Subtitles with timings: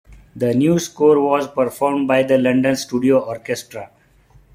[0.35, 3.91] The new score was performed by the London Studio Orchestra.